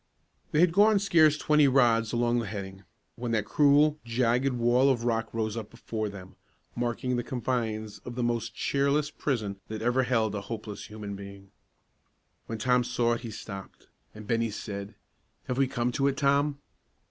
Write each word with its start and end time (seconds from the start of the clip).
They 0.51 0.61
had 0.61 0.71
gone 0.73 0.97
scarce 0.97 1.37
twenty 1.37 1.67
rods 1.67 2.11
along 2.11 2.39
the 2.39 2.47
heading, 2.47 2.85
when 3.15 3.29
that 3.33 3.45
cruel, 3.45 3.99
jagged 4.03 4.53
wall 4.53 4.89
of 4.89 5.03
rock 5.05 5.31
rose 5.31 5.55
up 5.55 5.69
before 5.69 6.09
them, 6.09 6.37
marking 6.75 7.15
the 7.17 7.23
confines 7.23 7.99
of 7.99 8.15
the 8.15 8.23
most 8.23 8.55
cheerless 8.55 9.11
prison 9.11 9.57
that 9.67 9.83
ever 9.83 10.01
held 10.01 10.33
a 10.33 10.41
hopeless 10.41 10.87
human 10.87 11.15
being. 11.15 11.51
When 12.47 12.57
Tom 12.57 12.83
saw 12.83 13.13
it 13.13 13.21
he 13.21 13.29
stopped, 13.29 13.89
and 14.15 14.25
Bennie 14.25 14.49
said, 14.49 14.95
"Have 15.43 15.59
we 15.59 15.67
come 15.67 15.91
to 15.91 16.07
it, 16.07 16.17
Tom?" 16.17 16.57